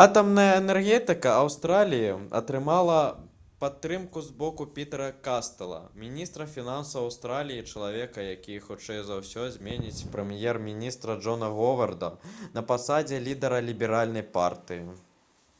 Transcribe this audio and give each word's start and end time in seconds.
атамная 0.00 0.50
энергетыка 0.60 1.30
аўстраліі 1.36 2.10
атрымала 2.40 2.98
падтрымку 3.64 4.20
з 4.26 4.28
боку 4.42 4.66
пітэра 4.76 5.08
кастэла 5.28 5.80
міністра 6.02 6.46
фінансаў 6.52 7.08
аўстраліі 7.08 7.58
і 7.62 7.64
чалавека 7.72 8.26
які 8.28 8.58
хутчэй 8.68 9.02
за 9.10 9.16
ўсё 9.22 9.46
зменіць 9.56 10.06
прэм'ер-міністра 10.14 11.16
джона 11.26 11.48
говарда 11.58 12.12
на 12.60 12.64
пасадзе 12.70 13.18
лідара 13.30 13.58
ліберальнай 13.70 14.26
партыі 14.38 14.86